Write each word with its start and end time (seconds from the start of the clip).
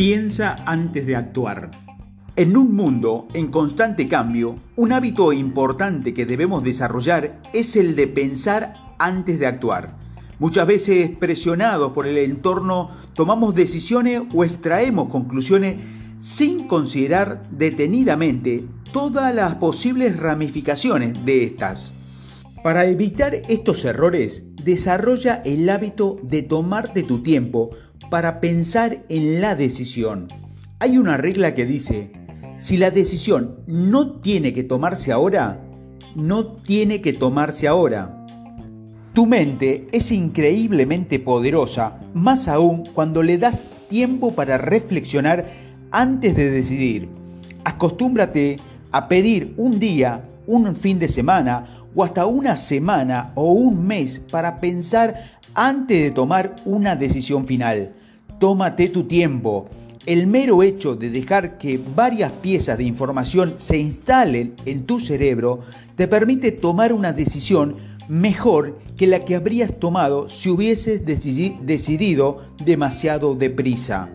Piensa 0.00 0.56
antes 0.64 1.06
de 1.06 1.14
actuar. 1.14 1.70
En 2.34 2.56
un 2.56 2.74
mundo 2.74 3.28
en 3.34 3.48
constante 3.48 4.08
cambio, 4.08 4.56
un 4.76 4.94
hábito 4.94 5.30
importante 5.30 6.14
que 6.14 6.24
debemos 6.24 6.64
desarrollar 6.64 7.38
es 7.52 7.76
el 7.76 7.94
de 7.96 8.06
pensar 8.06 8.76
antes 8.98 9.38
de 9.38 9.46
actuar. 9.46 9.98
Muchas 10.38 10.66
veces 10.66 11.10
presionados 11.18 11.92
por 11.92 12.06
el 12.06 12.16
entorno 12.16 12.88
tomamos 13.12 13.54
decisiones 13.54 14.22
o 14.32 14.42
extraemos 14.42 15.10
conclusiones 15.10 15.76
sin 16.18 16.66
considerar 16.66 17.42
detenidamente 17.50 18.64
todas 18.94 19.34
las 19.34 19.56
posibles 19.56 20.16
ramificaciones 20.16 21.26
de 21.26 21.44
estas. 21.44 21.92
Para 22.64 22.86
evitar 22.86 23.34
estos 23.34 23.84
errores, 23.84 24.44
desarrolla 24.64 25.42
el 25.44 25.68
hábito 25.68 26.18
de 26.22 26.42
tomarte 26.42 27.02
tu 27.02 27.22
tiempo 27.22 27.70
para 28.10 28.40
pensar 28.40 29.04
en 29.08 29.40
la 29.40 29.54
decisión. 29.54 30.28
Hay 30.80 30.98
una 30.98 31.16
regla 31.16 31.54
que 31.54 31.64
dice, 31.64 32.12
si 32.58 32.76
la 32.76 32.90
decisión 32.90 33.60
no 33.66 34.20
tiene 34.20 34.52
que 34.52 34.64
tomarse 34.64 35.12
ahora, 35.12 35.62
no 36.16 36.46
tiene 36.46 37.00
que 37.00 37.12
tomarse 37.12 37.68
ahora. 37.68 38.26
Tu 39.14 39.26
mente 39.26 39.88
es 39.92 40.12
increíblemente 40.12 41.18
poderosa, 41.18 42.00
más 42.12 42.48
aún 42.48 42.84
cuando 42.92 43.22
le 43.22 43.38
das 43.38 43.64
tiempo 43.88 44.32
para 44.32 44.58
reflexionar 44.58 45.46
antes 45.90 46.36
de 46.36 46.50
decidir. 46.50 47.08
Acostúmbrate 47.64 48.58
a 48.92 49.08
pedir 49.08 49.54
un 49.56 49.78
día, 49.78 50.24
un 50.46 50.74
fin 50.74 50.98
de 50.98 51.08
semana 51.08 51.64
o 51.94 52.04
hasta 52.04 52.26
una 52.26 52.56
semana 52.56 53.32
o 53.34 53.52
un 53.52 53.86
mes 53.86 54.20
para 54.30 54.60
pensar 54.60 55.14
antes 55.54 56.02
de 56.02 56.10
tomar 56.10 56.56
una 56.64 56.96
decisión 56.96 57.46
final. 57.46 57.94
Tómate 58.40 58.88
tu 58.88 59.04
tiempo. 59.04 59.68
El 60.06 60.26
mero 60.26 60.62
hecho 60.62 60.96
de 60.96 61.10
dejar 61.10 61.58
que 61.58 61.78
varias 61.94 62.32
piezas 62.32 62.78
de 62.78 62.84
información 62.84 63.56
se 63.58 63.76
instalen 63.76 64.54
en 64.64 64.86
tu 64.86 64.98
cerebro 64.98 65.58
te 65.94 66.08
permite 66.08 66.50
tomar 66.50 66.94
una 66.94 67.12
decisión 67.12 67.76
mejor 68.08 68.78
que 68.96 69.06
la 69.06 69.26
que 69.26 69.36
habrías 69.36 69.78
tomado 69.78 70.30
si 70.30 70.48
hubieses 70.48 71.04
decidido 71.04 72.40
demasiado 72.64 73.34
deprisa. 73.34 74.10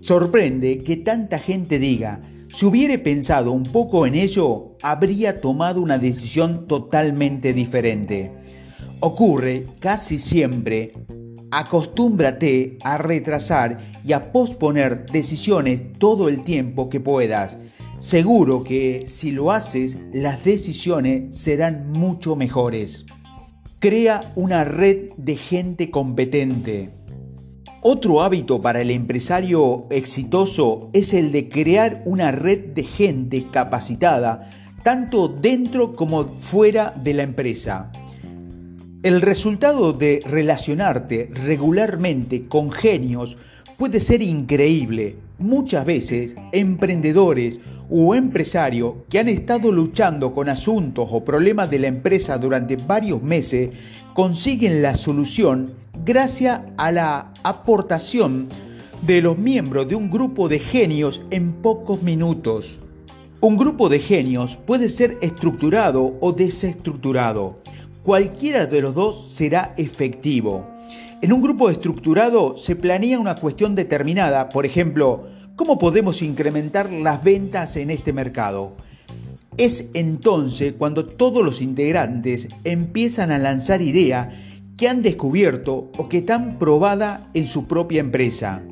Sorprende 0.00 0.78
que 0.78 0.96
tanta 0.96 1.38
gente 1.38 1.78
diga, 1.78 2.22
si 2.48 2.64
hubiera 2.64 2.96
pensado 3.02 3.52
un 3.52 3.64
poco 3.64 4.06
en 4.06 4.14
ello, 4.14 4.78
habría 4.80 5.42
tomado 5.42 5.82
una 5.82 5.98
decisión 5.98 6.66
totalmente 6.66 7.52
diferente. 7.52 8.32
Ocurre 9.00 9.66
casi 9.80 10.18
siempre 10.18 10.92
Acostúmbrate 11.50 12.78
a 12.82 12.98
retrasar 12.98 13.78
y 14.04 14.12
a 14.12 14.32
posponer 14.32 15.06
decisiones 15.06 15.92
todo 15.98 16.28
el 16.28 16.40
tiempo 16.40 16.90
que 16.90 17.00
puedas. 17.00 17.58
Seguro 17.98 18.64
que 18.64 19.04
si 19.06 19.30
lo 19.30 19.52
haces, 19.52 19.96
las 20.12 20.44
decisiones 20.44 21.36
serán 21.36 21.92
mucho 21.92 22.36
mejores. 22.36 23.06
Crea 23.78 24.32
una 24.34 24.64
red 24.64 25.10
de 25.16 25.36
gente 25.36 25.90
competente. 25.90 26.90
Otro 27.80 28.22
hábito 28.22 28.60
para 28.60 28.80
el 28.80 28.90
empresario 28.90 29.86
exitoso 29.90 30.90
es 30.92 31.14
el 31.14 31.30
de 31.30 31.48
crear 31.48 32.02
una 32.04 32.32
red 32.32 32.74
de 32.74 32.82
gente 32.82 33.46
capacitada, 33.52 34.50
tanto 34.82 35.28
dentro 35.28 35.92
como 35.92 36.24
fuera 36.24 36.92
de 37.02 37.14
la 37.14 37.22
empresa. 37.22 37.92
El 39.06 39.20
resultado 39.20 39.92
de 39.92 40.20
relacionarte 40.26 41.30
regularmente 41.32 42.48
con 42.48 42.72
genios 42.72 43.38
puede 43.78 44.00
ser 44.00 44.20
increíble. 44.20 45.14
Muchas 45.38 45.86
veces, 45.86 46.34
emprendedores 46.50 47.60
o 47.88 48.16
empresarios 48.16 48.94
que 49.08 49.20
han 49.20 49.28
estado 49.28 49.70
luchando 49.70 50.34
con 50.34 50.48
asuntos 50.48 51.08
o 51.12 51.24
problemas 51.24 51.70
de 51.70 51.78
la 51.78 51.86
empresa 51.86 52.36
durante 52.36 52.74
varios 52.74 53.22
meses 53.22 53.70
consiguen 54.12 54.82
la 54.82 54.96
solución 54.96 55.70
gracias 56.04 56.62
a 56.76 56.90
la 56.90 57.32
aportación 57.44 58.48
de 59.02 59.22
los 59.22 59.38
miembros 59.38 59.86
de 59.86 59.94
un 59.94 60.10
grupo 60.10 60.48
de 60.48 60.58
genios 60.58 61.22
en 61.30 61.52
pocos 61.52 62.02
minutos. 62.02 62.80
Un 63.40 63.56
grupo 63.56 63.88
de 63.88 64.00
genios 64.00 64.56
puede 64.56 64.88
ser 64.88 65.16
estructurado 65.20 66.16
o 66.20 66.32
desestructurado 66.32 67.60
cualquiera 68.06 68.66
de 68.66 68.80
los 68.80 68.94
dos 68.94 69.32
será 69.32 69.74
efectivo. 69.76 70.64
En 71.22 71.32
un 71.32 71.42
grupo 71.42 71.70
estructurado 71.70 72.56
se 72.56 72.76
planea 72.76 73.18
una 73.18 73.34
cuestión 73.34 73.74
determinada, 73.74 74.48
por 74.48 74.64
ejemplo, 74.64 75.26
¿cómo 75.56 75.76
podemos 75.76 76.22
incrementar 76.22 76.88
las 76.88 77.24
ventas 77.24 77.76
en 77.76 77.90
este 77.90 78.12
mercado? 78.12 78.76
Es 79.56 79.90
entonces 79.94 80.74
cuando 80.78 81.04
todos 81.04 81.44
los 81.44 81.60
integrantes 81.60 82.46
empiezan 82.62 83.32
a 83.32 83.38
lanzar 83.38 83.82
ideas 83.82 84.28
que 84.76 84.88
han 84.88 85.02
descubierto 85.02 85.90
o 85.98 86.08
que 86.08 86.18
están 86.18 86.60
probadas 86.60 87.22
en 87.34 87.48
su 87.48 87.66
propia 87.66 87.98
empresa. 87.98 88.62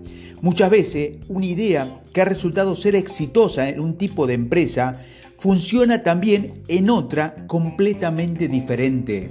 Muchas 0.42 0.70
veces 0.70 1.16
una 1.26 1.46
idea 1.46 2.00
que 2.12 2.20
ha 2.20 2.24
resultado 2.24 2.76
ser 2.76 2.94
exitosa 2.94 3.68
en 3.68 3.80
un 3.80 3.98
tipo 3.98 4.28
de 4.28 4.34
empresa 4.34 5.00
funciona 5.38 6.02
también 6.02 6.62
en 6.68 6.90
otra 6.90 7.46
completamente 7.46 8.48
diferente. 8.48 9.30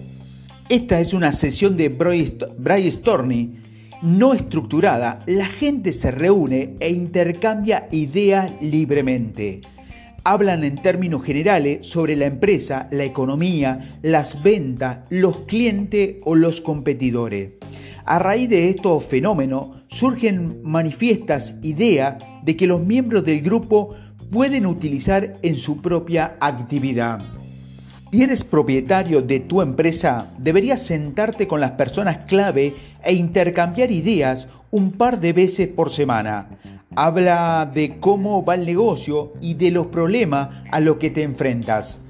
Esta 0.69 0.99
es 0.99 1.13
una 1.13 1.33
sesión 1.33 1.75
de 1.77 1.89
brainstorming 1.89 3.63
no 4.03 4.33
estructurada. 4.33 5.23
La 5.27 5.45
gente 5.45 5.93
se 5.93 6.11
reúne 6.11 6.75
e 6.79 6.89
intercambia 6.89 7.87
ideas 7.91 8.51
libremente. 8.61 9.61
Hablan 10.25 10.63
en 10.63 10.81
términos 10.81 11.23
generales 11.23 11.87
sobre 11.87 12.15
la 12.15 12.25
empresa, 12.25 12.87
la 12.91 13.05
economía, 13.05 13.97
las 14.01 14.43
ventas, 14.43 14.99
los 15.09 15.39
clientes 15.39 16.17
o 16.23 16.35
los 16.35 16.61
competidores. 16.61 17.51
A 18.05 18.19
raíz 18.19 18.49
de 18.49 18.69
estos 18.69 19.05
fenómenos 19.05 19.69
surgen 19.87 20.61
manifiestas 20.63 21.55
ideas 21.61 22.21
de 22.43 22.57
que 22.57 22.67
los 22.67 22.81
miembros 22.81 23.23
del 23.23 23.41
grupo 23.41 23.95
pueden 24.33 24.65
utilizar 24.65 25.35
en 25.43 25.55
su 25.55 25.79
propia 25.79 26.37
actividad. 26.39 27.19
Si 28.11 28.23
eres 28.23 28.43
propietario 28.43 29.21
de 29.21 29.39
tu 29.39 29.61
empresa, 29.61 30.31
deberías 30.39 30.81
sentarte 30.81 31.47
con 31.47 31.61
las 31.61 31.71
personas 31.71 32.25
clave 32.27 32.75
e 33.03 33.13
intercambiar 33.13 33.91
ideas 33.91 34.47
un 34.71 34.91
par 34.93 35.19
de 35.19 35.33
veces 35.33 35.67
por 35.67 35.91
semana. 35.91 36.49
Habla 36.95 37.69
de 37.71 37.99
cómo 37.99 38.43
va 38.43 38.55
el 38.55 38.65
negocio 38.65 39.33
y 39.39 39.53
de 39.53 39.69
los 39.69 39.87
problemas 39.87 40.49
a 40.71 40.79
los 40.79 40.97
que 40.97 41.11
te 41.11 41.21
enfrentas. 41.21 42.01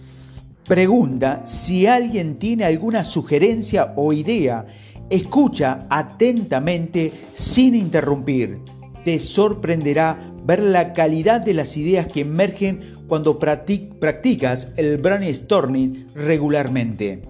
Pregunta 0.66 1.42
si 1.46 1.88
alguien 1.88 2.38
tiene 2.40 2.64
alguna 2.64 3.04
sugerencia 3.04 3.92
o 3.98 4.14
idea. 4.14 4.66
Escucha 5.10 5.88
atentamente 5.90 7.12
sin 7.34 7.76
interrumpir. 7.76 8.62
Te 9.04 9.20
sorprenderá 9.20 10.33
ver 10.46 10.62
la 10.62 10.94
calidad 10.94 11.42
de 11.42 11.54
las 11.54 11.78
ideas 11.78 12.08
que 12.08 12.22
emergen 12.22 12.96
cuando 13.08 13.40
practicas 13.40 14.74
el 14.78 14.98
brainstorming 14.98 16.08
regularmente. 16.16 17.22